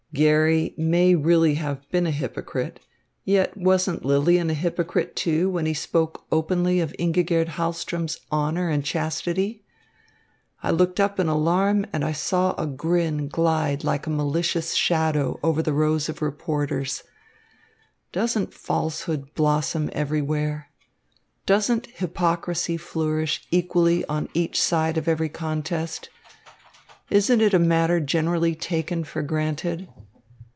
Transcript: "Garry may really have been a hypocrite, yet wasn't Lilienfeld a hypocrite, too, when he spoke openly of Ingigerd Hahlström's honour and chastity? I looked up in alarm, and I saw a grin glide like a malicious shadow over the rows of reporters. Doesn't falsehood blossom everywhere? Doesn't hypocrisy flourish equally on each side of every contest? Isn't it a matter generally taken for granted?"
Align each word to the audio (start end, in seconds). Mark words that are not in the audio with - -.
"Garry 0.13 0.75
may 0.77 1.15
really 1.15 1.53
have 1.53 1.89
been 1.89 2.05
a 2.05 2.11
hypocrite, 2.11 2.81
yet 3.23 3.55
wasn't 3.55 4.03
Lilienfeld 4.03 4.49
a 4.51 4.55
hypocrite, 4.55 5.15
too, 5.15 5.49
when 5.49 5.65
he 5.65 5.73
spoke 5.73 6.25
openly 6.33 6.81
of 6.81 6.91
Ingigerd 6.99 7.51
Hahlström's 7.51 8.19
honour 8.29 8.67
and 8.67 8.83
chastity? 8.83 9.63
I 10.61 10.71
looked 10.71 10.99
up 10.99 11.17
in 11.17 11.29
alarm, 11.29 11.85
and 11.93 12.03
I 12.03 12.11
saw 12.11 12.55
a 12.61 12.67
grin 12.67 13.29
glide 13.29 13.85
like 13.85 14.05
a 14.05 14.09
malicious 14.09 14.73
shadow 14.73 15.39
over 15.41 15.61
the 15.63 15.71
rows 15.71 16.09
of 16.09 16.21
reporters. 16.21 17.03
Doesn't 18.11 18.53
falsehood 18.53 19.33
blossom 19.33 19.89
everywhere? 19.93 20.67
Doesn't 21.45 21.85
hypocrisy 21.85 22.75
flourish 22.75 23.47
equally 23.49 24.03
on 24.07 24.27
each 24.33 24.61
side 24.61 24.97
of 24.97 25.07
every 25.07 25.29
contest? 25.29 26.09
Isn't 27.09 27.41
it 27.41 27.53
a 27.53 27.59
matter 27.59 27.99
generally 27.99 28.55
taken 28.55 29.03
for 29.03 29.21
granted?" 29.21 29.87